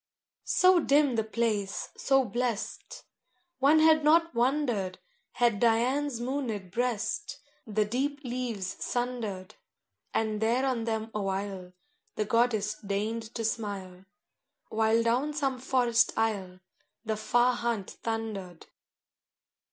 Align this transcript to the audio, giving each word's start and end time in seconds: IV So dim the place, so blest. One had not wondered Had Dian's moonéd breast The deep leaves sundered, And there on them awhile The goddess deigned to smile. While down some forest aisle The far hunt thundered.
IV 0.45 0.49
So 0.49 0.79
dim 0.79 1.15
the 1.15 1.23
place, 1.23 1.89
so 1.95 2.25
blest. 2.25 3.03
One 3.59 3.77
had 3.77 4.03
not 4.03 4.33
wondered 4.33 4.97
Had 5.33 5.59
Dian's 5.59 6.19
moonéd 6.19 6.71
breast 6.71 7.37
The 7.67 7.85
deep 7.85 8.23
leaves 8.23 8.83
sundered, 8.83 9.53
And 10.11 10.41
there 10.41 10.65
on 10.65 10.85
them 10.85 11.11
awhile 11.13 11.73
The 12.15 12.25
goddess 12.25 12.77
deigned 12.83 13.35
to 13.35 13.45
smile. 13.45 14.05
While 14.69 15.03
down 15.03 15.33
some 15.35 15.59
forest 15.59 16.13
aisle 16.17 16.61
The 17.05 17.15
far 17.15 17.53
hunt 17.53 17.91
thundered. 18.01 18.65